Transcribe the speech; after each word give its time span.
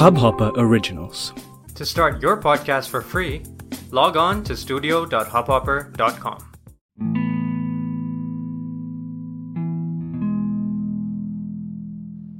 Hubhopper 0.00 0.52
Originals. 0.56 1.32
To 1.76 1.86
start 1.86 2.20
your 2.20 2.36
podcast 2.36 2.88
for 2.88 3.00
free, 3.00 3.42
log 3.90 4.16
on 4.16 4.44
to 4.44 4.56
studio.hubhopper.com. 4.56 6.38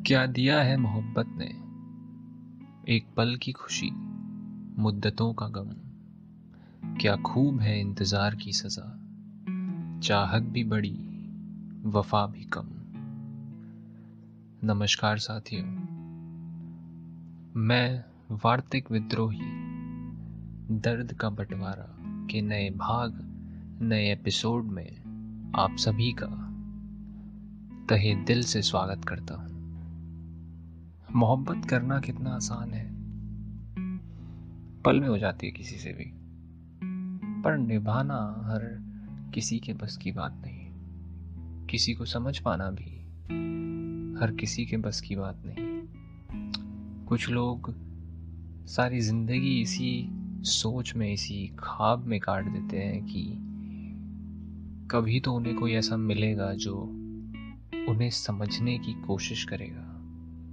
क्या 0.06 0.26
दिया 0.26 0.62
है 0.62 0.76
मोहब्बत 0.76 1.26
ने 1.36 1.50
एक 2.94 3.06
पल 3.16 3.36
की 3.36 3.52
खुशी 3.52 3.90
मुद्दतों 4.82 5.34
का 5.34 5.46
गम 5.46 5.70
क्या 7.00 7.16
खूब 7.16 7.60
है 7.60 7.80
इंतज़ार 7.80 8.34
की 8.34 8.52
सजा 8.52 8.88
चाहत 10.00 10.42
भी 10.42 10.64
बड़ी 10.64 10.96
वफा 11.86 12.26
भी 12.26 12.44
कम 12.44 12.79
नमस्कार 14.64 15.18
साथियों। 15.18 15.64
मैं 17.60 18.04
वार्तिक 18.44 18.90
विद्रोही, 18.90 19.38
दर्द 20.76 21.12
का 21.12 21.30
बंटवारा 21.30 21.96
के 22.26 22.40
नए 22.40 22.70
भाग, 22.70 23.12
नए 23.82 24.12
एपिसोड 24.12 24.64
में 24.64 24.90
आप 25.56 25.76
सभी 25.76 26.12
का 26.22 26.26
तहे 27.86 28.14
दिल 28.14 28.42
से 28.42 28.62
स्वागत 28.62 29.04
करता 29.04 29.34
हूँ। 29.34 29.50
मोहब्बत 31.14 31.68
करना 31.68 32.00
कितना 32.00 32.30
आसान 32.30 32.70
है। 32.70 32.90
पल 34.82 35.00
में 35.00 35.08
हो 35.08 35.18
जाती 35.18 35.46
है 35.46 35.52
किसी 35.52 35.76
से 35.76 35.92
भी, 35.92 36.12
पर 37.42 37.58
निभाना 37.58 38.42
हर 38.46 38.60
किसी 39.34 39.58
के 39.58 39.72
बस 39.72 39.96
की 39.96 40.12
बात 40.12 40.42
नहीं। 40.46 40.70
किसी 41.66 41.94
को 41.94 42.04
समझ 42.04 42.38
पाना 42.38 42.70
भी 42.70 43.00
हर 44.20 44.32
किसी 44.32 44.64
के 44.66 44.76
बस 44.76 45.00
की 45.00 45.16
बात 45.16 45.42
नहीं। 45.46 47.04
कुछ 47.06 47.28
लोग 47.30 47.74
सारी 48.66 49.00
ज़िंदगी 49.00 49.60
इसी 49.60 50.08
सोच 50.42 50.94
में, 50.96 51.12
इसी 51.12 51.46
ख्वाब 51.58 52.04
में 52.04 52.20
काट 52.20 52.44
देते 52.44 52.78
हैं 52.78 53.04
कि 53.04 53.22
कभी 54.90 55.20
तो 55.20 55.32
उन्हें 55.32 55.54
कोई 55.54 55.72
ऐसा 55.72 55.96
मिलेगा 55.96 56.52
जो 56.54 56.76
उन्हें 57.88 58.10
समझने 58.10 58.78
की 58.78 58.92
कोशिश 59.02 59.44
करेगा। 59.44 59.86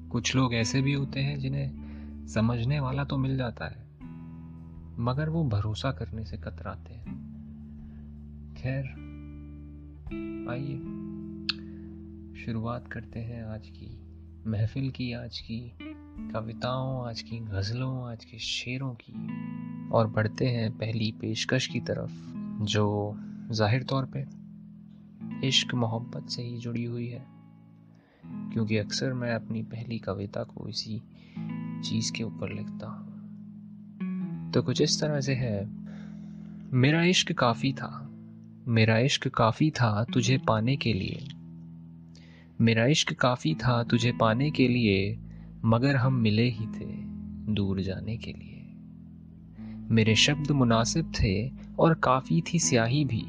कुछ 0.09 0.35
लोग 0.35 0.53
ऐसे 0.53 0.81
भी 0.81 0.93
होते 0.93 1.19
हैं 1.19 1.39
जिन्हें 1.39 2.25
समझने 2.27 2.79
वाला 2.79 3.03
तो 3.03 3.17
मिल 3.17 3.37
जाता 3.37 3.65
है, 3.65 3.85
मगर 4.99 5.29
वो 5.29 5.43
भरोसा 5.43 5.91
करने 5.91 6.25
से 6.25 6.37
कतराते 6.37 6.93
हैं। 6.93 7.15
खैर, 8.57 8.85
आइए। 10.49 11.06
शुरुआत 12.45 12.87
करते 12.87 13.19
हैं 13.19 13.45
आज 13.45 13.67
की 13.67 13.99
महफिल 14.47 14.89
की, 14.91 15.13
आज 15.13 15.39
की 15.39 15.73
कविताओं, 16.33 17.09
आज 17.09 17.21
की 17.21 17.37
गज़लों, 17.37 18.11
आज 18.11 18.25
के 18.25 18.39
शेरों 18.39 18.93
की। 18.93 19.13
और 19.89 20.07
बढ़ते 20.07 20.45
हैं 20.45 20.71
पहली 20.71 21.11
पेशकश 21.11 21.67
की 21.67 21.79
तरफ़, 21.79 22.11
जो 22.65 23.15
ज़ाहिर 23.51 23.83
तौर 23.83 24.05
पे 24.05 24.25
इश्क, 25.47 25.73
मोहब्बत 25.73 26.29
से 26.29 26.41
ही 26.41 26.57
जुड़ी 26.57 26.83
हुई 26.83 27.07
है। 27.07 27.25
क्योंकि 28.25 28.77
अक्सर 28.77 29.13
मैं 29.13 29.35
अपनी 29.35 29.63
पहली 29.63 29.99
कविता 29.99 30.43
को 30.43 30.67
इसी 30.67 31.01
चीज़ 31.81 32.13
के 32.13 32.23
ऊपर 32.23 32.53
लिखता 32.53 32.87
हूँ। 32.87 33.07
तो 34.51 34.61
कुछ 34.61 34.81
इस 34.81 35.01
तरह 35.01 35.21
से 35.21 35.33
है। 35.33 35.69
मेरा 36.73 37.03
इश्क 37.03 37.31
काफ़ी 37.31 37.73
था। 37.73 38.09
मेरा 38.67 38.97
इश्क 38.97 39.27
काफ़ी 39.27 39.71
था 39.71 40.03
तुझे 40.03 40.37
पाने 40.37 40.77
के 40.77 40.93
लिए। 40.93 41.27
मेरा 42.61 42.85
इश्क 42.85 43.13
काफ़ी 43.13 43.55
था 43.55 43.83
तुझे 43.83 44.11
पाने 44.11 44.51
के 44.51 44.67
लिए, 44.67 45.19
मगर 45.65 45.95
हम 45.95 46.13
मिले 46.13 46.49
ही 46.49 46.65
थे 46.65 46.85
दूर 47.53 47.81
जाने 47.81 48.17
के 48.17 48.33
लिए। 48.33 48.53
मेरे 49.93 50.15
शब्द 50.15 50.51
मुनासिब 50.51 51.11
थे 51.15 51.51
और 51.79 51.93
काफ़ी 51.93 52.41
थी 52.41 52.59
स्याही 52.59 53.05
भी। 53.05 53.23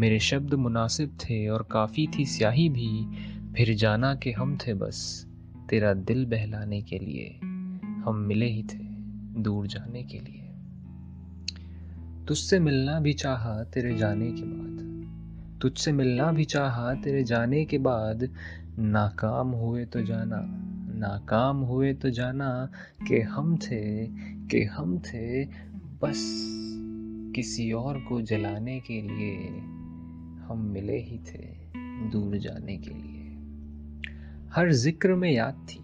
मेरे 0.00 0.18
शब्द 0.18 0.54
मुनासिब 0.54 1.08
थे 1.08 1.48
और 1.48 1.68
काफ़ी 1.70 2.08
थी 2.18 2.24
स्याही 2.24 2.68
भी, 2.68 3.06
फिर 3.52 3.74
जाना 3.74 4.14
कि 4.14 4.32
हम 4.32 4.56
थे 4.56 4.74
बस 4.74 5.26
तेरा 5.70 5.94
दिल 5.94 6.26
बहलाने 6.26 6.82
के 6.82 6.98
लिए। 6.98 7.38
हम 8.04 8.16
मिले 8.16 8.46
ही 8.46 8.62
थे 8.62 8.84
दूर 9.42 9.66
जाने 9.66 10.02
के 10.02 10.18
लिए। 10.18 10.40
तुझसे 12.28 12.58
मिलना 12.58 13.00
भी 13.00 13.12
चाहा 13.12 13.64
तेरे 13.64 13.96
जाने 13.96 14.32
के 14.32 14.42
बाद। 14.42 14.63
तुझसे 15.64 15.92
मिलना 15.92 16.32
भी 16.32 16.44
चाहा, 16.44 16.94
तेरे 16.94 17.24
जाने 17.24 17.64
के 17.64 17.78
बाद 17.78 18.28
नाकाम 18.78 19.48
हुए 19.48 19.84
तो 19.84 20.02
जाना, 20.02 20.36
नाकाम 20.98 21.56
हुए 21.56 21.94
तो 21.94 22.10
जाना 22.10 22.68
कि 23.08 23.20
हम 23.20 23.56
थे, 23.56 24.06
कि 24.46 24.64
हम 24.64 24.98
थे 24.98 25.44
बस 26.02 26.20
किसी 27.34 27.72
और 27.72 27.98
को 27.98 28.20
जलाने 28.22 28.80
के 28.80 29.00
लिए, 29.02 29.48
हम 30.46 30.68
मिले 30.74 30.98
ही 30.98 31.18
थे 31.18 31.48
दूर 32.10 32.36
जाने 32.38 32.76
के 32.76 32.90
लिए। 32.90 33.36
हर 34.54 34.72
ज़िक्र 34.72 35.14
में 35.14 35.30
याद 35.30 35.66
थी, 35.70 35.80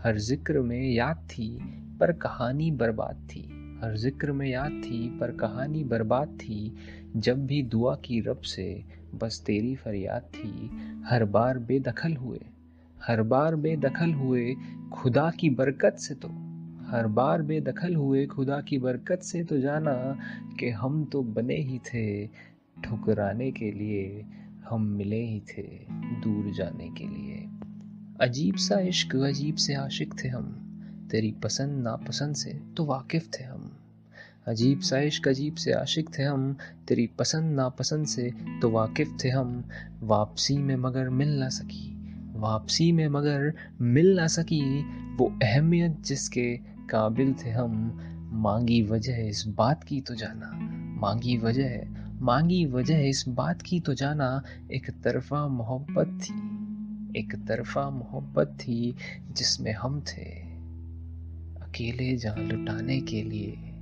हर 0.00 0.18
ज़िक्र 0.18 0.60
में 0.60 0.90
याद 0.90 1.16
थी 1.16 1.58
पर 2.00 2.12
कहानी 2.12 2.70
बर्बाद 2.70 3.28
थी, 3.30 3.48
हर 3.82 3.96
ज़िक्र 3.96 4.32
में 4.32 4.48
याद 4.48 4.70
थी 4.70 5.18
पर 5.20 5.30
कहानी 5.30 5.84
बर्बाद 5.84 6.28
थी 6.28 6.76
जब 7.16 7.46
भी 7.46 7.62
दुआ 7.62 7.94
की 7.94 8.20
रब 8.20 8.40
से, 8.40 8.84
बस 9.14 9.42
तेरी 9.46 9.74
फरियाद 9.74 10.22
थी, 10.22 10.70
हर 11.04 11.24
बार 11.24 11.58
बेदखल 11.58 12.14
हुए। 12.14 12.40
हर 13.08 13.22
बार 13.22 13.56
बेदखल 13.56 14.12
हुए, 14.12 14.54
खुदा 14.92 15.30
की 15.30 15.50
बरकत 15.50 15.96
से 15.98 16.14
तो। 16.14 16.28
हर 16.86 17.06
बार 17.06 17.42
बेदखल 17.42 17.94
हुए, 17.94 18.26
खुदा 18.26 18.60
की 18.60 18.78
बरकत 18.78 19.20
से 19.22 19.44
तो 19.44 19.58
जाना 19.58 20.18
कि 20.60 20.70
हम 20.70 21.04
तो 21.04 21.22
बने 21.22 21.56
ही 21.56 21.78
थे, 21.78 22.26
ठुकराने 22.84 23.52
के 23.52 23.72
लिए 23.72 24.26
हम 24.68 24.82
मिले 24.82 25.24
ही 25.24 25.40
थे, 25.40 25.62
दूर 25.92 26.54
जाने 26.54 26.88
के 26.88 27.04
लिए। 27.04 27.46
अजीब 28.20 28.54
सा 28.54 28.80
इश्क, 28.80 29.16
अजीब 29.16 29.54
से 29.54 29.74
आशिक 29.74 30.14
थे 30.24 30.28
हम, 30.28 30.70
तेरी 31.10 31.32
पसंद 31.32 31.84
नापसंद 31.84 32.34
से 32.34 32.60
तो 32.76 32.84
वाकिफ 32.84 33.28
थे 33.40 33.44
हम। 33.44 33.73
अजीब 34.46 34.80
सा 34.80 34.98
इश्क 34.98 35.28
अजीब 35.28 35.54
से 35.54 35.72
आशिक 35.72 36.08
थे 36.18 36.22
हम, 36.22 36.56
तेरी 36.88 37.06
पसंद 37.18 37.56
नापसंद 37.56 38.06
से 38.06 38.30
तो 38.62 38.70
वाकिफ 38.70 39.16
थे 39.24 39.28
हम। 39.28 39.64
वापसी 40.02 40.56
में 40.58 40.76
मगर 40.76 41.08
मिल 41.08 41.28
ना 41.38 41.48
सकी, 41.48 41.90
वापसी 42.34 42.92
में 42.92 43.08
मगर 43.08 43.52
मिल 43.80 44.14
ना 44.16 44.26
सकी, 44.26 44.82
वो 45.16 45.32
अहमियत 45.42 46.00
जिसके 46.00 46.56
काबिल 46.90 47.34
थे 47.34 47.50
हम। 47.50 48.00
मांगी 48.32 48.82
वजह 48.82 49.16
इस 49.16 49.44
बात 49.48 49.84
की 49.84 50.00
तो 50.00 50.14
जाना, 50.14 50.50
मांगी 51.00 51.36
वजह 51.38 51.82
मांगी 52.20 52.64
वजह 52.66 52.98
इस 52.98 53.24
बात 53.28 53.62
की 53.62 53.80
तो 53.80 53.94
जाना, 53.94 54.42
एक 54.72 54.90
तरफा 55.04 55.46
मोहब्बत 55.48 56.18
थी, 56.22 57.20
एक 57.20 57.34
तरफा 57.48 57.90
मोहब्बत 57.90 58.56
थी 58.60 58.94
जिसमें 59.32 59.72
हम 59.72 60.00
थे 60.00 60.24
अकेले 61.60 62.16
जहाँ 62.16 62.38
लुटाने 62.38 63.00
के 63.00 63.22
लिए। 63.22 63.73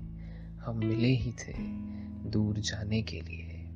हम 0.64 0.78
मिले 0.78 1.08
ही 1.08 1.32
थे 1.32 1.52
दूर 2.30 2.58
जाने 2.58 3.02
के 3.02 3.20
लिए। 3.20 3.68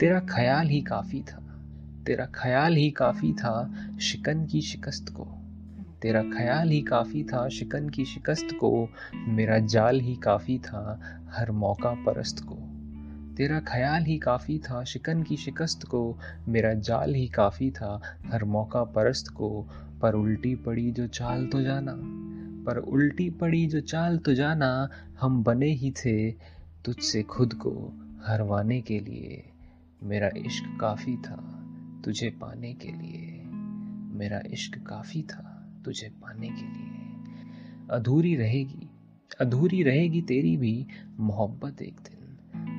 तेरा 0.00 0.20
ख्याल 0.20 0.68
ही 0.68 0.80
काफ़ी 0.80 1.22
था। 1.22 1.60
तेरा 2.06 2.26
ख्याल 2.26 2.76
ही 2.76 2.90
काफ़ी 2.90 3.32
था 3.32 3.72
शिकन 4.00 4.46
की 4.46 4.60
शिकस्त 4.60 5.08
को। 5.08 5.24
तेरा 6.02 6.22
ख्याल 6.22 6.70
ही 6.70 6.82
काफ़ी 6.82 7.24
था 7.24 7.48
शिकन 7.48 7.88
की 7.88 8.04
शिकस्त 8.04 8.48
को। 8.52 8.88
मेरा 9.14 9.58
जाल 9.58 10.00
ही 10.00 10.16
काफ़ी 10.16 10.58
था 10.58 11.00
हर 11.30 11.50
मौका 11.50 11.90
परस्त 11.90 12.40
को। 12.40 12.54
तेरा 13.36 13.60
ख्याल 13.60 14.04
ही 14.04 14.18
काफ़ी 14.18 14.58
था 14.58 14.84
शिकन 14.84 15.22
की 15.22 15.36
शिकस्त 15.36 15.84
को। 15.84 16.18
मेरा 16.48 16.74
जाल 16.74 17.14
ही 17.14 17.28
काफ़ी 17.28 17.70
था 17.70 18.00
हर 18.26 18.44
मौका 18.44 18.84
परस्त 18.84 19.28
को। 19.28 19.68
पर 20.02 20.14
उल्टी 20.14 20.54
पड़ी 20.54 20.90
जो 20.90 21.06
चाल 21.06 21.46
तो 21.46 21.62
जाना। 21.62 22.21
पर 22.66 22.76
उल्टी 22.76 23.30
पड़ी 23.30 23.66
जो 23.66 23.80
चाल 23.80 24.18
तो 24.18 24.34
जाना 24.34 24.88
हम 25.20 25.42
बने 25.42 25.70
ही 25.70 25.90
थे 25.90 26.30
तुझसे 26.84 27.22
खुद 27.22 27.54
को 27.54 27.92
हरवाने 28.26 28.80
के 28.80 29.00
लिए। 29.00 29.44
मेरा 30.02 30.30
इश्क 30.36 30.78
काफ़ी 30.80 31.16
था 31.16 31.68
तुझे 32.04 32.30
पाने 32.30 32.74
के 32.74 32.88
लिए। 32.88 33.42
मेरा 34.18 34.42
इश्क 34.50 34.78
काफ़ी 34.78 35.22
था 35.22 35.74
तुझे 35.84 36.08
पाने 36.08 36.48
के 36.48 36.62
लिए। 36.62 36.98
अधूरी 37.90 38.36
रहेगी 38.36 38.88
अधूरी 39.40 39.82
रहेगी 39.82 40.22
तेरी 40.22 40.56
भी 40.56 40.86
मोहब्बत 41.20 41.82
एक 41.82 41.94
दिन। 41.94 42.22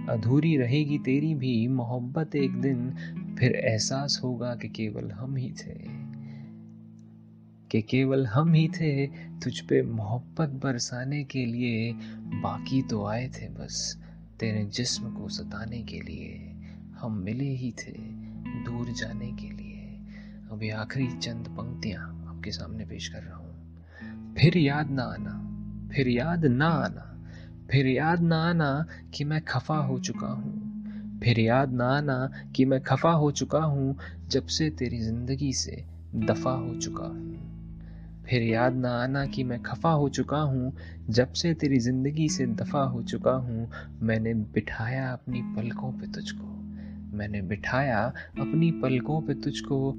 अधूरी 0.10 0.58
रहेगी 0.58 0.98
तेरी 0.98 1.36
भी 1.36 1.68
मोहब्बत 1.68 2.36
एक 2.36 2.62
दिन। 2.62 2.92
फिर 3.40 3.52
एहसास 3.52 4.22
होगा 4.24 4.56
कि 4.56 4.70
केवल 4.70 5.12
हम 5.12 5.36
ही 5.36 5.52
थे। 5.52 6.04
कि 7.74 7.82
केवल 7.82 8.26
हम 8.26 8.54
ही 8.54 8.68
थे 8.68 9.08
तुझ 9.40 9.60
पे 9.60 9.82
मोहब्बत 9.82 10.50
बरसाने 10.50 11.24
के 11.24 11.46
लिए। 11.46 11.94
बाकी 12.42 12.82
तो 12.82 13.06
आए 13.06 13.28
थे 13.28 13.48
बस 13.50 13.98
तेरे 14.40 14.66
जिस्म 14.66 15.14
को 15.14 15.30
सताने 15.30 15.82
के 15.82 16.00
लिए। 16.02 16.56
हम 17.00 17.14
मिले 17.14 17.46
ही 17.46 17.72
थे 17.72 17.92
दूर 18.66 18.94
जाने 18.94 19.32
के 19.32 19.50
लिए। 19.50 19.98
अभी 20.52 20.70
आखिरी 20.70 21.08
चंद 21.08 21.48
पंक्तियाँ 21.48 22.04
आपके 22.30 22.52
सामने 22.52 22.86
पेश 22.86 23.08
कर 23.08 23.22
रहा 23.22 23.36
हूँ। 23.36 24.36
फिर 24.36 24.58
याद 24.58 24.90
ना 24.90 25.04
आना, 25.04 25.34
फिर 25.96 26.08
याद 26.08 26.46
ना 26.46 26.68
आना, 26.68 27.22
फिर 27.72 27.88
याद 27.88 28.22
ना 28.22 28.38
आना 28.38 28.86
कि 29.14 29.24
मैं 29.24 29.42
खफा 29.42 29.78
हो 29.78 30.00
चुका 30.00 30.28
हूँ। 30.28 31.20
फिर 31.24 31.40
याद 31.40 31.74
ना 31.74 31.88
आना 31.88 32.32
कि 32.56 32.66
मैं 32.66 32.82
खफा 32.82 33.12
हो 33.12 33.32
चुका 33.32 33.64
हूँ 33.64 33.98
जब 34.28 34.46
से 34.46 34.70
तेरी 34.70 35.00
ज़िंदगी 35.00 35.54
से 35.54 35.84
दफ़ा 36.16 36.52
हो 36.52 36.76
चुका 36.76 37.04
हूँ। 37.04 37.34
फिर 38.30 38.44
याद 38.44 38.74
ना 38.76 39.04
आना 39.04 39.26
कि 39.26 39.44
मैं 39.44 39.64
खफा 39.64 39.90
हो 39.90 40.10
चुका 40.10 40.38
हूँ। 40.38 40.74
जब 41.10 41.34
से 41.34 41.54
तेरी 41.54 41.80
ज़िंदगी 41.80 42.30
से 42.30 42.46
दफ़ा 42.46 42.84
हो 42.84 43.04
चुका 43.04 43.32
हूँ, 43.32 43.72
मैंने 44.02 44.34
बिठाया 44.34 45.14
अपनी 45.14 45.42
पलकों 45.42 45.92
पे 45.92 46.08
तुझको। 46.08 46.54
मैंने 47.18 47.42
बिठाया 47.42 48.14
अपनी 48.40 48.72
पलकों 48.72 49.22
पे 49.22 49.34
तुझको। 49.34 49.94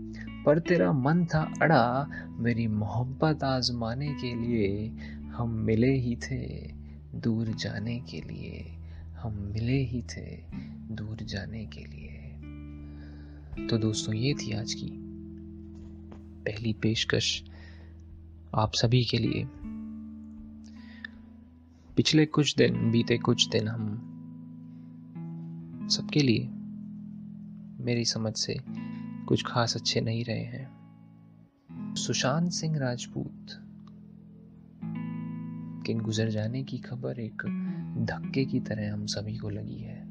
पर 0.47 0.59
तेरा 0.59 0.93
मन 0.93 1.25
था 1.25 1.55
अड़ा, 1.63 2.11
मेरी 2.39 2.67
मोहब्बत 2.67 3.45
आजमाने 3.45 4.09
के 4.09 4.35
लिए। 4.35 4.93
हम 5.33 5.51
मिले 5.51 5.93
ही 5.93 6.17
थे 6.17 6.73
दूर 7.15 7.47
जाने 7.47 8.01
के 8.01 8.21
लिए। 8.21 8.65
हम 9.17 9.51
मिले 9.55 9.79
ही 9.79 10.03
थे 10.03 10.39
दूर 10.95 11.17
जाने 11.17 11.67
के 11.67 11.81
लिए। 11.81 12.21
तो 13.67 13.79
दोस्तों, 13.79 14.15
ये 14.15 14.35
थी 14.35 14.53
आज 14.53 14.75
की 14.75 14.91
पहली 16.47 16.73
पेशकश। 16.73 17.43
आप 18.57 18.73
सभी 18.75 19.05
के 19.05 19.19
लिए। 19.19 19.45
पिछले 21.97 22.27
कुछ 22.27 22.57
दिन, 22.57 22.91
बीते 22.91 23.19
कुछ 23.19 23.49
दिन 23.49 23.69
हम 23.69 23.97
सबके 25.89 26.21
लिए 26.21 26.49
मेरी 27.85 28.05
समझ 28.05 28.35
से 28.37 28.57
कुछ 29.27 29.45
खास 29.47 29.77
अच्छे 29.77 30.01
नहीं 30.01 30.25
रहे 30.25 30.45
हैं। 30.45 30.75
सुशांत 31.95 32.51
सिंह 32.51 32.79
राजपूत 32.79 33.47
के 35.87 35.95
गुजर 35.95 36.29
जाने 36.29 36.65
की 36.65 36.79
खबर 36.79 37.21
एक 37.21 37.43
धक्के 37.99 38.45
की 38.45 38.61
तरह 38.61 38.93
हम 38.93 39.07
सभी 39.07 39.37
को 39.37 39.51
लगी 39.51 39.79
है। 39.79 40.07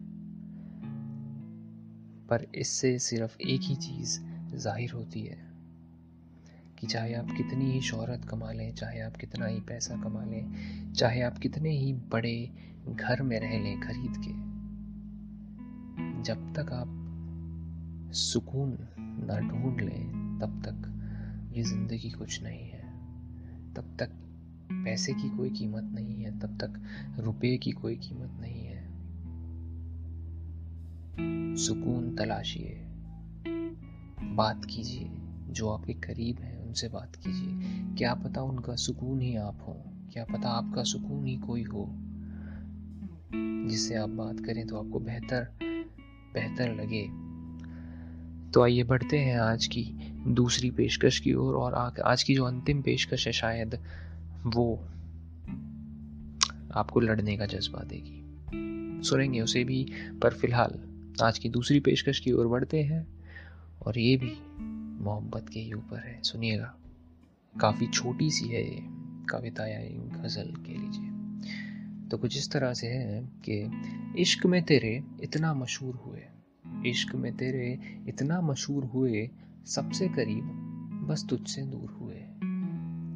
पर 2.28 2.48
इससे 2.56 3.00
सिर्फ़ 3.00 3.38
एक 3.42 3.62
ही 3.62 3.76
चीज़ 3.76 4.22
ज़ाहिर 4.58 4.92
होती 4.92 5.22
है। 5.22 5.53
कि 6.84 6.88
चाहे 6.88 7.14
आप 7.14 7.28
कितनी 7.38 7.72
ही 7.72 7.82
शोहरत 7.82 8.26
कमा 8.30 8.52
लें, 8.52 8.74
चाहे 8.76 9.02
आप 9.02 9.16
कितना 9.16 9.46
ही 9.46 9.60
पैसा 9.60 9.96
कमा 9.96 10.24
लें, 10.24 10.94
चाहे 10.94 11.22
आप 11.22 11.38
कितने 11.38 11.70
ही 11.70 11.94
बड़े 11.94 12.52
घर 12.90 13.22
में 13.22 13.40
रह 13.40 13.60
लें 13.60 13.80
खरीद 13.80 14.18
के, 14.18 14.32
जब 16.24 16.54
तक 16.54 16.74
आप 16.74 18.12
सुकून 18.14 18.78
ना 19.00 19.40
ढूंढ 19.40 19.82
लें, 19.82 20.40
तब 20.42 20.62
तक 20.66 21.54
ये 21.58 21.64
ज़िंदगी 21.64 22.10
कुछ 22.10 22.44
नहीं 22.44 22.70
है। 22.70 22.82
तब 23.74 23.98
तक 24.00 24.10
पैसे 24.72 25.14
की 25.14 25.30
कोई 25.30 25.50
कीमत 25.50 25.84
नहीं 25.84 26.24
है, 26.24 26.40
तब 26.40 26.58
तक 26.64 26.82
रुपए 27.20 27.58
की 27.58 27.72
कोई 27.72 27.96
कीमत 27.96 28.38
नहीं 28.42 28.66
है। 28.66 28.84
सुकून 31.56 32.16
तलाशिए, 32.16 32.76
बात 34.36 34.66
कीजिए, 34.66 35.10
जो 35.50 35.70
आपके 35.70 35.94
करीब 35.94 36.40
है 36.40 36.63
उनसे 36.74 36.88
बात 36.88 37.16
कीजिए। 37.16 37.52
क्या 37.96 38.14
पता 38.14 38.42
उनका 38.42 38.76
सुकून 38.76 39.22
ही 39.22 39.36
आप 39.36 39.58
हो। 39.68 39.84
क्या 40.14 40.26
पता 40.26 40.50
आपका 40.50 40.84
सुकून 40.84 41.28
ही 41.28 41.38
कोई 41.38 41.64
हो। 41.64 41.90
जिससे 43.70 43.96
आप 43.96 44.10
बात 44.10 44.40
करें 44.40 44.68
तो 44.68 44.78
आपको 44.78 45.00
बेहतर 45.00 45.52
बेहतर 46.34 46.76
लगे। 46.76 47.10
तो 48.52 48.62
आइए 48.62 48.84
बढ़ते 48.84 49.20
हैं 49.20 49.40
आज 49.40 49.68
की 49.68 50.14
दूसरी 50.28 50.72
पेशकश 50.72 51.20
की 51.20 51.34
ओर 51.34 51.54
और, 51.56 52.02
आज 52.06 52.24
की 52.24 52.36
जो 52.36 52.44
अंतिम 52.44 52.82
पेशकश 52.82 53.28
है 53.28 53.34
शायद 53.34 53.76
वो 54.46 54.76
आपको 56.74 57.00
लड़ने 57.00 57.38
का 57.38 57.46
जज्बा 57.46 57.84
देगी। 57.84 58.20
सुनेंगे 59.04 59.42
उसे 59.42 59.64
भी 59.64 59.88
पर 60.22 60.34
फ़िलहाल 60.34 60.80
आज 61.24 61.40
की 61.40 61.50
दूसरी 61.50 61.80
पेशकश 61.80 62.20
की 62.20 62.32
ओर 62.32 62.48
बढ़ते 62.48 62.84
हैं 62.84 63.08
और 63.86 64.00
ये 64.00 64.18
भी 64.18 64.34
मोहब्बत 65.04 65.50
के 65.50 65.60
ही 65.60 65.74
ऊपर 65.74 66.08
है। 66.08 66.24
सुनिएगा। 66.24 66.76
काफ़ी 67.60 67.88
छोटी 67.88 68.32
सी 68.32 68.48
है 68.48 68.72
ये 68.72 68.80
कविता 69.30 69.68
या 69.68 69.80
गज़ल 70.22 70.54
के 70.56 70.78
लीजिए। 70.78 71.10
तो 72.10 72.18
कुछ 72.18 72.38
इस 72.38 72.52
तरह 72.52 72.74
से 72.74 72.88
है 72.88 73.30
कि 73.50 73.72
इश्क 74.22 74.46
में 74.46 74.64
तेरे 74.64 75.04
इतना 75.24 75.54
मशहूर 75.54 75.96
हुए, 75.96 76.24
इश्क 76.90 77.16
में 77.16 77.38
तेरे 77.38 77.80
इतना 78.08 78.42
मशहूर 78.42 78.84
हुए, 78.86 79.30
सबसे 79.66 80.08
करीब 80.08 80.44
बस 81.10 81.26
तुझसे 81.30 81.62
दूर 81.62 81.90
हुए। 81.90 82.20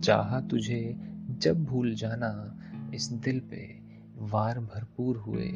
चाहा 0.01 0.41
तुझे 0.41 0.95
जब 1.29 1.65
भूल 1.65 1.95
जाना, 1.95 2.59
इस 2.95 3.05
दिल 3.05 3.39
पे 3.39 3.79
वार 4.17 4.59
भरपूर 4.59 5.17
हुए। 5.17 5.53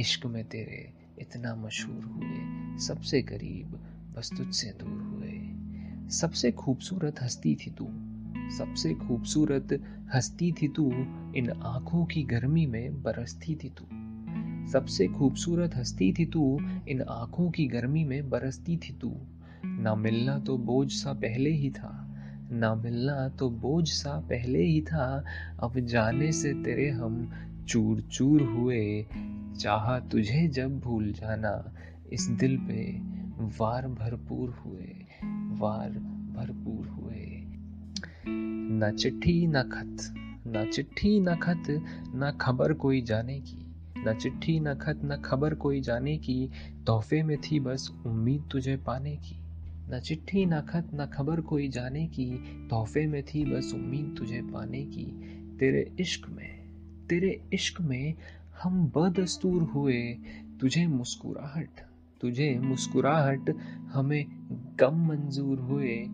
इश्क 0.00 0.26
में 0.26 0.44
तेरे 0.44 0.92
इतना 1.18 1.54
मशहूर 1.54 2.04
हुए, 2.04 2.36
सबसे 2.78 3.22
करीब 3.22 3.86
बस 4.20 4.30
तुझसे 4.38 4.74
दूर 4.82 5.02
हुए। 5.02 5.32
सबसे 6.10 6.50
खूबसूरत 6.50 7.22
हस्ती 7.22 7.54
थी 7.54 7.70
तू। 7.70 7.84
सबसे 8.58 8.94
खूबसूरत 8.94 9.82
हस्ती 10.14 10.52
थी 10.52 10.68
तू। 10.68 10.92
इन 11.36 11.50
आँखों 11.50 12.04
की 12.04 12.22
गर्मी 12.22 12.66
में 12.66 13.02
बरसती 13.02 13.54
थी 13.54 13.68
तू। 13.68 13.84
सबसे 14.72 15.06
खूबसूरत 15.06 15.76
हस्ती 15.76 16.12
थी 16.12 16.26
तू। 16.26 16.58
इन 16.88 17.02
आँखों 17.02 17.50
की 17.50 17.66
गर्मी 17.66 18.04
में 18.04 18.30
बरसती 18.30 18.76
थी 18.76 18.92
तू। 18.92 19.16
ना 19.64 19.94
मिलना 19.94 20.38
तो 20.38 20.58
बोझ 20.58 20.92
सा 20.92 21.12
पहले 21.12 21.50
ही 21.50 21.70
था। 21.70 22.16
ना 22.52 22.74
मिलना 22.74 23.28
तो 23.28 23.50
बोझ 23.50 23.88
सा 23.88 24.20
पहले 24.20 24.62
ही 24.62 24.80
था। 24.80 25.24
अब 25.62 25.80
जाने 25.80 26.32
से 26.32 26.52
तेरे 26.52 26.90
हम 26.90 27.32
चूर 27.68 28.00
चूर 28.00 28.42
हुए। 28.42 29.06
चाहा 29.60 30.00
तुझे 30.00 30.48
जब 30.48 30.80
भूल 30.80 31.12
जाना। 31.12 31.74
इस 32.12 32.26
दिल 32.26 32.56
पे 32.56 33.10
वार 33.40 33.88
भरपूर 33.88 34.50
हुए, 34.50 35.06
वार 35.58 35.90
भरपूर 36.36 36.86
हुए। 36.86 37.26
न 38.28 38.96
चिट्ठी, 38.98 39.46
न 39.46 39.62
खत, 39.62 40.14
न 40.46 40.70
चिट्ठी, 40.74 41.20
न 41.20 41.36
खत, 41.36 41.62
न 42.14 42.38
खबर 42.40 42.72
कोई 42.72 43.02
जाने 43.02 43.40
की। 43.40 43.66
न 43.98 44.18
चिट्ठी, 44.20 44.60
न 44.60 44.74
खत, 44.74 45.00
न 45.04 45.22
खबर 45.24 45.54
कोई 45.54 45.80
जाने 45.80 46.18
की, 46.18 46.50
तोहफे 46.86 47.22
में 47.22 47.38
थी 47.38 47.60
बस 47.60 47.92
उम्मीद 48.06 48.44
तुझे 48.52 48.76
पाने 48.76 49.16
की। 49.16 49.40
न 49.90 50.00
चिट्ठी, 50.00 50.46
न 50.46 50.60
खत, 50.60 50.90
न 50.94 51.06
खबर 51.06 51.40
कोई 51.40 51.68
जाने 51.68 52.06
की, 52.06 52.30
तोहफे 52.70 53.06
में 53.06 53.22
थी 53.22 53.44
बस 53.44 53.72
उम्मीद 53.74 54.14
तुझे 54.18 54.42
पाने 54.42 54.84
की। 54.84 55.06
तेरे 55.60 55.92
इश्क 56.00 56.30
में, 56.30 56.64
तेरे 57.06 57.42
इश्क 57.52 57.80
में 57.80 58.14
हम 58.62 58.92
बदस्तूर 58.96 59.62
हुए, 59.62 60.18
तुझे 60.60 60.86
मुस्कुराहट 60.86 61.89
तुझे 62.20 62.58
मुस्कुराहट 62.58 63.56
हमें 63.92 64.26
गम 64.80 65.06
मंजूर 65.08 65.58
हुए, 65.58 66.06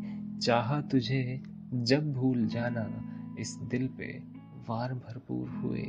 चाहा 0.43 0.81
तुझे 0.81 1.43
जब 1.75 2.13
भूल 2.13 2.47
जाना, 2.47 3.03
इस 3.39 3.55
दिल 3.55 3.89
पे 3.89 4.23
वार 4.69 4.95
भरपूर 4.95 5.49
हुए, 5.49 5.87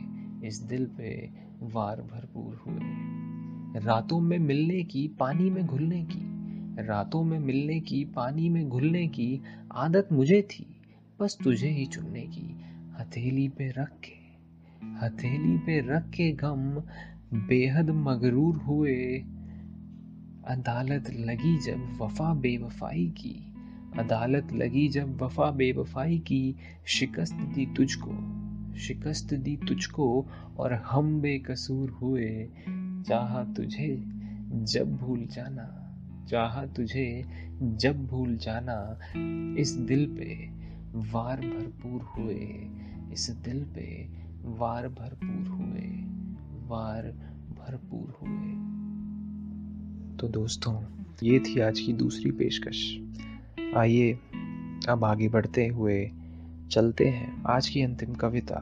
इस 0.47 0.57
दिल 0.57 0.85
पे 0.85 1.29
वार 1.61 2.01
भरपूर 2.01 2.55
हुए। 2.55 2.79
रातों 3.79 4.19
में 4.19 4.39
मिलने 4.39 4.83
की, 4.83 5.07
पानी 5.07 5.49
में 5.49 5.65
घुलने 5.65 6.07
की, 6.11 6.21
रातों 6.87 7.23
में 7.23 7.39
मिलने 7.39 7.79
की, 7.79 8.05
पानी 8.05 8.49
में 8.49 8.69
घुलने 8.69 9.07
की 9.07 9.41
आदत 9.73 10.09
मुझे 10.11 10.41
थी, 10.41 10.81
बस 11.19 11.37
तुझे 11.43 11.69
ही 11.69 11.85
चुनने 11.85 12.21
की। 12.21 12.55
हथेली 12.99 13.49
पे 13.49 13.69
रख 13.69 13.89
के, 13.89 14.17
हथेली 15.05 15.57
पे 15.57 15.79
रख 15.79 16.09
के 16.09 16.31
गम 16.31 16.83
बेहद 17.33 17.89
मगरूर 17.89 18.55
हुए 18.55 19.25
अदालत 20.47 21.09
लगी 21.09 21.57
जब 21.57 21.97
वफा 22.01 22.33
बेवफाई 22.33 23.13
की। 23.17 23.53
अदालत 23.99 24.53
लगी 24.53 24.87
जब 24.87 25.21
वफा 25.21 25.51
बेवफाई 25.51 26.19
की। 26.19 26.55
शिकस्त 26.85 27.33
दी 27.33 27.65
तुझको, 27.65 28.13
शिकस्त 28.77 29.33
दी 29.33 29.57
तुझको 29.57 30.27
और 30.57 30.73
हम 30.73 31.21
बेकसूर 31.21 31.89
हुए। 31.89 32.49
चाहा 33.07 33.43
तुझे 33.43 34.03
जब 34.51 34.97
भूल 34.97 35.25
जाना, 35.25 35.97
चाहा 36.29 36.65
तुझे 36.65 37.23
जब 37.61 38.07
भूल 38.07 38.37
जाना। 38.37 38.99
इस 39.61 39.71
दिल 39.71 40.15
पे 40.17 40.49
वार 41.11 41.37
भरपूर 41.37 42.01
हुए, 42.01 42.69
इस 43.13 43.29
दिल 43.45 43.63
पे 43.63 44.07
वार 44.43 44.87
भरपूर 44.87 45.47
हुए, 45.47 45.87
वार 46.67 47.03
भरपूर 47.59 48.17
हुए। 48.21 48.56
तो 50.19 50.27
दोस्तों 50.27 50.73
ये 51.23 51.39
थी 51.39 51.59
आज 51.59 51.79
की 51.79 51.93
दूसरी 51.93 52.29
पेशकश। 52.31 52.77
आइए, 53.77 54.13
अब 54.89 55.03
आगे 55.03 55.27
बढ़ते 55.29 55.67
हुए 55.67 56.11
चलते 56.71 57.05
हैं 57.05 57.43
आज 57.47 57.67
की 57.69 57.81
अंतिम 57.81 58.13
कविता, 58.15 58.57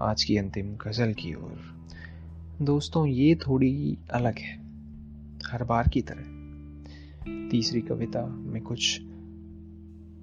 आज 0.00 0.24
की 0.24 0.36
अंतिम 0.36 0.66
गज़ल 0.76 1.12
की 1.12 1.34
ओर। 1.34 1.58
दोस्तों, 2.62 3.06
ये 3.06 3.34
थोड़ी 3.34 3.98
अलग 4.12 4.38
है, 4.38 4.56
हर 5.46 5.64
बार 5.64 5.88
की 5.88 6.02
तरह। 6.02 7.48
तीसरी 7.50 7.80
कविता 7.80 8.26
में 8.26 8.62
कुछ 8.62 9.00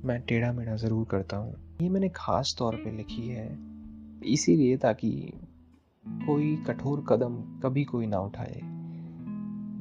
मैं 0.05 0.21
टेढ़ा 0.21 0.53
मेढ़ा 0.53 0.75
ज़रूर 0.75 1.05
करता 1.05 1.37
हूँ। 1.37 1.55
ये 1.81 1.89
मैंने 1.89 2.09
ख़ास 2.09 2.55
तौर 2.59 2.75
पे 2.75 2.97
लिखी 2.97 3.27
है, 3.27 3.57
इसीलिए 4.25 4.77
ताकि 4.77 5.31
कोई 6.05 6.55
कठोर 6.67 7.05
कदम 7.09 7.41
कभी 7.63 7.83
कोई 7.83 8.05
ना 8.05 8.19
उठाए। 8.19 8.61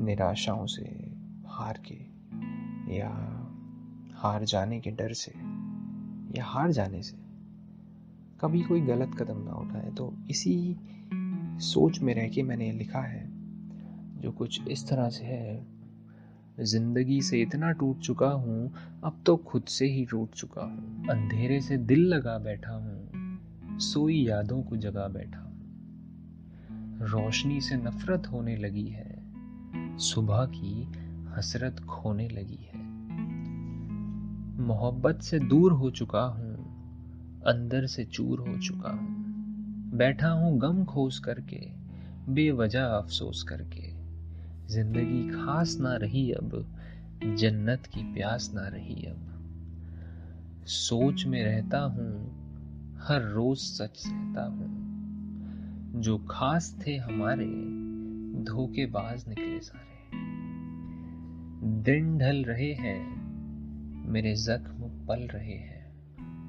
निराशाओं 0.00 0.66
से 0.66 0.84
हार 1.46 1.80
के 1.86 1.94
या 2.96 3.08
हार 4.14 4.44
जाने 4.44 4.80
के 4.80 4.90
डर 4.90 5.12
से 5.12 5.32
या 6.38 6.44
हार 6.44 6.70
जाने 6.70 7.02
से 7.02 7.16
कभी 8.40 8.62
कोई 8.62 8.80
गलत 8.80 9.10
कदम 9.18 9.38
ना 9.38 9.52
उठाए। 9.52 9.90
तो 9.90 10.12
इसी 10.30 10.76
सोच 11.62 12.00
में 12.00 12.14
रह 12.14 12.28
के 12.28 12.42
मैंने 12.42 12.70
लिखा 12.72 13.00
है, 13.00 13.24
जो 14.20 14.30
कुछ 14.30 14.68
इस 14.68 14.88
तरह 14.88 15.08
से 15.08 15.24
है। 15.24 15.66
ज़िंदगी 16.60 17.20
से 17.22 17.40
इतना 17.42 17.70
टूट 17.72 17.98
चुका 17.98 18.28
हूँ, 18.28 18.72
अब 19.04 19.22
तो 19.26 19.36
खुद 19.36 19.64
से 19.64 19.86
ही 19.86 20.04
टूट 20.06 20.34
चुका 20.34 20.62
हूँ। 20.62 21.08
अंधेरे 21.10 21.60
से 21.60 21.76
दिल 21.76 22.00
लगा 22.00 22.38
बैठा 22.38 22.72
हूँ, 22.72 23.78
सोई 23.80 24.26
यादों 24.26 24.62
को 24.62 24.76
जगा 24.76 25.08
बैठा 25.08 25.46
रोशनी 27.02 27.60
से 27.60 27.76
नफरत 27.76 28.26
होने 28.26 28.56
लगी 28.56 28.86
है 28.86 29.29
सुबह 30.00 30.46
की 30.46 30.92
हसरत 31.36 31.80
खोने 31.80 32.28
लगी 32.28 32.68
है। 32.74 32.80
मोहब्बत 34.66 35.22
से 35.22 35.38
दूर 35.38 35.72
हो 35.72 35.90
चुका 35.90 36.20
हूँ, 36.20 36.54
अंदर 37.46 37.86
से 37.86 38.04
चूर 38.04 38.40
हो 38.40 38.58
चुका 38.58 38.90
हूँ। 38.90 39.20
बैठा 39.94 40.28
हूँ 40.28 40.58
गम 40.58 40.84
खोस 40.84 41.18
करके, 41.18 41.70
बेवजह 42.32 42.84
अफसोस 42.84 43.42
करके। 43.42 43.90
ज़िंदगी 44.72 45.28
खास 45.30 45.76
ना 45.80 45.96
रही 45.96 46.32
अब, 46.32 46.76
जन्नत 47.24 47.86
की 47.86 48.14
प्यास 48.14 48.50
ना 48.54 48.68
रही 48.68 49.02
अब। 49.02 49.26
सोच 50.66 51.24
में 51.26 51.44
रहता 51.44 51.78
हूँ, 51.78 52.40
हर 53.00 53.22
रोज 53.22 53.58
सच 53.58 53.96
सहता 53.96 54.44
हूँ। 54.44 54.80
जो 55.96 56.18
खास 56.18 56.76
थे 56.86 56.96
हमारे 56.96 57.80
धोखेबाज 58.34 59.24
निकले 59.28 59.60
सारे। 59.60 59.90
दिन 61.82 62.18
ढल 62.18 62.44
रहे 62.44 62.72
हैं, 62.72 63.00
मेरे 64.08 64.34
जख्म 64.34 65.06
पल 65.06 65.28
रहे 65.34 65.52
हैं। 65.52 65.80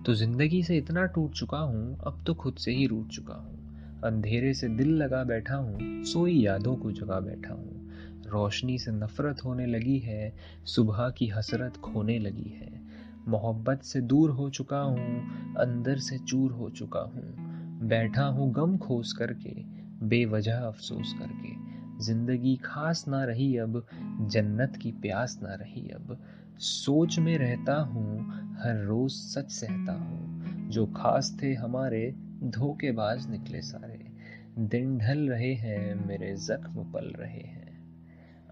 तो 0.04 0.14
ज़िंदगी 0.14 0.64
से 0.64 0.78
इतना 0.78 1.06
टूट 1.06 1.32
चुका 1.32 1.58
हूँ, 1.58 1.98
अब 2.08 2.24
तो 2.28 2.34
खुद 2.34 2.56
से 2.56 2.72
ही 2.72 2.88
रूट 2.88 3.08
चुका 3.08 3.34
हूँ। 3.34 3.62
अंधेरे 4.04 4.54
से 4.54 4.70
दिल 4.70 4.90
लगा 4.90 5.24
बैठा 5.24 5.56
हूँ, 5.56 6.04
सोई 6.04 6.42
यादों 6.42 6.76
को 6.76 6.92
जगा 6.92 7.20
बैठा 7.20 7.54
हूँ। 7.54 7.92
रोशनी 8.28 8.80
से 8.80 8.92
नफरत 8.92 9.46
होने 9.46 9.66
लगी 9.66 10.00
है, 10.00 10.34
सुबह 10.66 11.10
की 11.10 11.28
हसरत 11.28 11.78
खोने 11.78 12.20
लगी 12.20 12.50
है। 12.50 12.82
मोहब्बत 13.28 13.82
से 13.84 14.02
दूर 14.02 14.30
हो 14.30 14.50
चुका 14.50 14.80
हूँ, 14.80 15.22
अंदर 15.56 15.98
से 15.98 16.18
चूर 16.18 16.52
हो 16.52 16.70
चुका 16.70 17.00
हूँ। 17.00 17.52
बैठा 17.84 18.24
हूँ 18.24 18.54
गम 18.54 18.78
खोस 18.78 19.14
करके, 19.14 19.64
बेवजह 20.06 20.58
अफसोस 20.60 21.14
करके। 21.20 21.72
ज़िंदगी 22.04 22.56
खास 22.56 23.06
ना 23.08 23.24
रही 23.24 23.58
अब, 23.58 23.86
जन्नत 24.22 24.76
की 24.76 24.92
प्यास 24.92 25.40
ना 25.44 25.54
रही 25.54 25.90
अब। 25.90 26.18
सोच 26.60 27.20
में 27.20 27.38
रहता 27.38 27.76
हूँ, 27.76 28.20
हर 28.58 28.78
रोज 28.78 29.12
सच 29.12 29.52
सहता 29.52 29.94
हूँ। 29.94 30.32
जो 30.70 30.86
खास 30.86 31.38
थे 31.44 31.54
हमारे, 31.54 32.16
धोखेबाज 32.44 33.30
निकले 33.30 33.62
सारे। 33.62 34.12
दिन 34.60 34.98
ढल 34.98 35.30
रहे 35.30 35.54
हैं, 35.54 36.08
मेरे 36.08 36.36
जख्म 36.36 36.92
पल 36.92 37.14
रहे 37.20 37.40
हैं। 37.40 37.72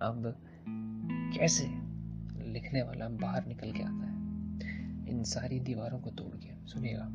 अब 0.02 0.36
कैसे 1.38 1.64
लिखने 2.52 2.82
वाला 2.82 3.10
बाहर 3.10 3.46
निकल 3.46 3.72
के 3.72 3.84
आता 3.84 4.06
है? 4.06 4.09
इन 5.10 5.24
सारी 5.24 5.60
दीवारों 5.60 6.00
को 6.00 6.10
तोड़ 6.10 6.36
के, 6.36 6.50
सुनिएगा। 6.66 7.08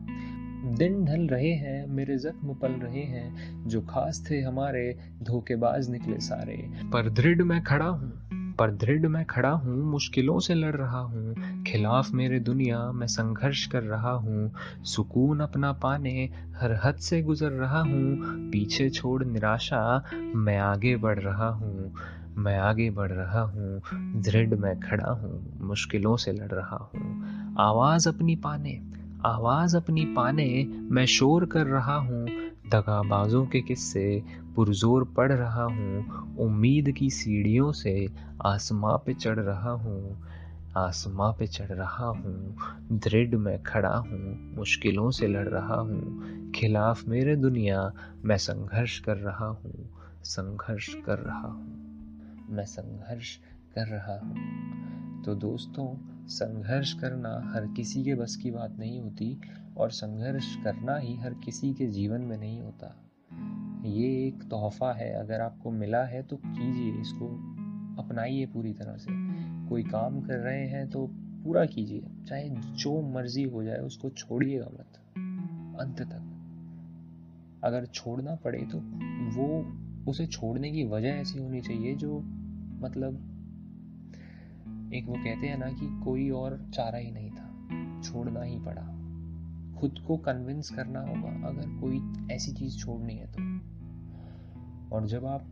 दिन 0.78 1.04
ढल 1.04 1.26
रहे 1.26 1.52
हैं, 1.52 1.86
मेरे 1.86 2.16
जख्म 2.18 2.54
पल 2.54 2.72
रहे 2.72 3.02
हैं, 3.02 3.68
जो 3.68 3.80
खास 3.80 4.26
थे 4.30 4.40
हमारे, 4.40 4.96
धोखेबाज 5.22 5.90
निकले 5.90 6.18
सारे। 6.18 6.56
पर 6.92 7.10
दृढ़ 7.10 7.42
मैं 7.42 7.62
खड़ा 7.62 7.86
हूँ, 7.86 8.54
पर 8.58 8.70
दृढ़ 8.70 9.06
मैं 9.06 9.24
खड़ा 9.24 9.50
हूँ, 9.50 9.76
मुश्किलों 9.84 10.38
से 10.38 10.54
लड़ 10.54 10.74
रहा 10.76 10.98
हूँ, 10.98 11.34
खिलाफ 11.64 12.10
मेरे 12.10 12.40
दुनिया 12.40 12.92
मैं 12.92 13.06
संघर्ष 13.06 13.66
कर 13.66 13.82
रहा 13.82 14.10
हूँ, 14.10 14.52
सुकून 14.84 15.40
अपना 15.40 15.72
पाने 15.72 16.30
हर 16.56 16.80
हद 16.84 16.96
से 16.96 17.22
गुजर 17.22 17.50
रहा 17.50 17.80
हूँ, 17.80 18.16
पीछे 18.50 18.90
छोड़ 18.90 19.24
निराशा 19.24 20.04
मैं 20.14 20.58
आगे 20.58 20.96
बढ़ 20.96 21.18
रहा 21.18 21.48
हूँ, 21.48 21.94
मैं 22.36 22.58
आगे 22.58 22.90
बढ़ 22.90 23.12
रहा 23.12 23.40
हूँ, 23.40 23.80
दृढ़ 24.22 24.54
मैं 24.54 24.80
खड़ा 24.80 25.12
हूँ, 25.12 25.58
मुश्किलों 25.60 26.16
से 26.16 26.32
लड़ 26.32 26.52
रहा 26.52 26.90
हूँ। 26.94 27.33
आवाज़ 27.58 28.08
अपनी 28.08 28.36
पाने, 28.36 28.80
आवाज़ 29.26 29.76
अपनी 29.76 30.04
पाने, 30.04 30.68
मैं 30.90 31.06
शोर 31.06 31.46
कर 31.46 31.66
रहा 31.66 31.94
हूँ, 31.94 32.26
दगाबाजों 32.68 33.46
के 33.46 33.60
किस्से 33.60 34.22
पुरजोर 34.54 35.04
पढ़ 35.04 35.32
रहा 35.32 35.64
हूँ, 35.64 36.36
उम्मीद 36.38 36.92
की 36.92 37.10
सीढ़ियों 37.10 37.72
से 37.72 38.08
आसमां 38.46 38.98
पे 38.98 39.14
चढ़ 39.14 39.38
रहा 39.38 39.70
हूँ, 39.70 40.26
आसमां 40.76 41.32
पे 41.32 41.46
चढ़ 41.46 41.72
रहा 41.72 42.06
हूँ, 42.06 42.56
दृढ़ 42.92 43.36
में 43.36 43.62
खड़ा 43.62 43.94
हूँ, 43.96 44.54
मुश्किलों 44.56 45.10
से 45.10 45.26
लड़ 45.26 45.48
रहा 45.48 45.80
हूँ, 45.80 46.52
खिलाफ 46.52 47.08
मेरे 47.08 47.36
दुनिया, 47.36 47.92
मैं 48.24 48.36
संघर्ष 48.36 48.98
कर 48.98 49.16
रहा 49.16 49.46
हूँ, 49.46 50.00
संघर्ष 50.24 50.94
कर 50.94 51.18
रहा 51.18 51.48
हूँ, 51.48 52.46
मैं 52.50 52.64
संघर्ष 52.64 53.36
कर 53.74 53.86
रहा 53.86 54.18
हूँ। 54.18 54.93
तो 55.24 55.34
दोस्तों, 55.34 55.96
संघर्ष 56.26 56.92
करना 56.92 57.52
हर 57.54 57.66
किसी 57.66 58.04
के 58.04 58.14
बस 58.14 58.36
की 58.36 58.50
बात 58.50 58.76
नहीं 58.78 59.00
होती 59.00 59.38
और 59.76 59.90
संघर्ष 59.90 60.56
करना 60.56 60.96
ही 60.96 61.16
हर 61.16 61.34
किसी 61.34 61.74
के 61.74 61.86
जीवन 61.86 62.20
में 62.20 62.38
नहीं 62.38 62.60
होता। 62.60 63.04
ये 63.84 64.26
एक 64.26 64.42
तोहफा 64.42 64.92
है, 64.92 65.12
अगर 65.12 65.40
आपको 65.40 65.70
मिला 65.70 66.04
है 66.04 66.22
तो 66.22 66.36
कीजिए 66.36 67.00
इसको, 67.00 67.26
अपनाइए 68.02 68.46
पूरी 68.46 68.72
तरह 68.72 68.96
से। 68.96 69.08
कोई 69.68 69.82
काम 69.82 70.20
कर 70.20 70.38
रहे 70.38 70.66
हैं 70.66 70.90
तो 70.90 71.06
पूरा 71.12 71.64
कीजिए, 71.64 72.04
चाहे 72.28 72.48
जो 72.50 73.02
मर्ज़ी 73.02 73.42
हो 73.42 73.62
जाए, 73.62 73.78
उसको 73.78 74.10
छोड़िएगा 74.10 74.66
मत। 74.66 74.98
अंत 75.80 76.02
तक। 76.02 76.30
अगर 77.64 77.86
छोड़ना 77.86 78.34
पड़े 78.34 78.58
तो 78.58 78.78
वो, 79.40 79.72
उसे 80.10 80.26
छोड़ने 80.26 80.72
की 80.72 80.84
वजह 80.84 81.08
ऐसी 81.08 81.38
होनी 81.38 81.60
चाहिए 81.60 81.94
जो 81.94 82.20
मतलब 82.80 83.30
एक 84.94 85.06
वो 85.06 85.14
कहते 85.14 85.46
हैं 85.46 85.58
ना 85.58 85.66
कि 85.66 86.00
कोई 86.04 86.30
और 86.30 86.70
चारा 86.74 86.98
ही 86.98 87.10
नहीं 87.10 87.30
था, 87.30 87.50
छोड़ना 88.02 88.42
ही 88.42 88.58
पड़ा। 88.58 88.82
खुद 89.80 89.98
को 90.06 90.16
कन्विंस 90.16 90.70
करना 90.70 91.00
होगा, 91.00 91.48
अगर 91.48 91.80
कोई 91.80 92.28
ऐसी 92.34 92.52
चीज़ 92.52 92.78
छोड़नी 92.78 93.14
है 93.14 93.26
तो। 93.26 93.42
और 94.96 95.06
जब 95.06 95.24
आप 95.26 95.44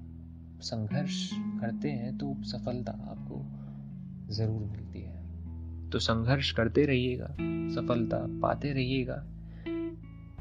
संघर्ष 0.61 1.31
करते 1.35 1.91
हैं 1.91 2.19
तो 2.19 2.37
सफलता 2.43 2.93
आपको 2.93 3.43
ज़रूर 4.35 4.63
मिलती 4.63 5.01
है। 5.01 5.23
तो 5.91 5.99
संघर्ष 5.99 6.53
करते 6.53 6.87
रहिएगा, 6.87 7.27
सफलता 7.75 8.19
पाते 8.41 8.73
रहिएगा। 8.73 9.27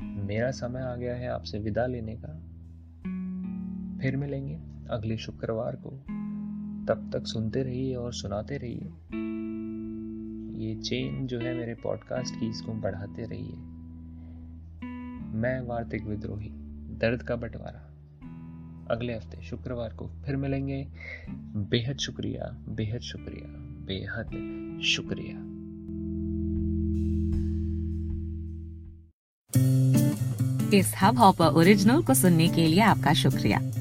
मेरा 0.02 0.52
समय 0.52 0.82
आ 0.82 0.96
गया 0.96 1.16
है 1.16 1.28
आपसे 1.28 1.60
विदा 1.60 1.86
लेने 1.86 2.16
का। 2.26 2.34
फिर 4.02 4.18
मिलेंगे 4.18 4.60
अगले 4.90 5.18
शुक्रवार 5.18 5.76
को। 5.76 6.21
तब 6.88 7.10
तक 7.14 7.28
सुनते 7.28 7.64
रहिए 7.64 7.96
और 7.96 8.14
सुनाते 8.14 8.58
रहिए। 8.58 8.92
ये 10.68 10.76
चेन 10.76 11.28
जो 11.28 11.40
है 11.40 11.54
मेरे 11.54 11.74
पॉडकास्ट 11.74 12.36
की, 12.36 12.50
इसको 12.50 12.74
बढ़ाते 12.74 13.26
रहिए। 13.26 13.54
मैं 15.34 15.68
वार्तिक 15.68 16.04
विद्रोही, 16.04 16.50
दर्द 16.98 17.24
का 17.24 17.36
बंटवारा। 17.36 17.88
अगले 18.92 19.16
हफ़्ते, 19.16 19.42
शुक्रवार 19.42 19.94
को 19.94 20.08
फिर 20.08 20.36
मिलेंगे। 20.36 20.88
बेहद 21.56 21.98
शुक्रिया 21.98 22.66
बेहद 22.70 23.00
शुक्रिया 23.00 23.48
बेहद 23.86 24.28
शुक्रिया। 24.84 25.52
इस 30.78 30.94
हब 31.02 31.18
हॉपर 31.18 31.46
ओरिजिनल 31.46 32.04
को 32.04 32.14
सुनने 32.14 32.48
के 32.48 32.68
लिए 32.68 32.82
आपका 32.82 33.14
शुक्रिया। 33.14 33.81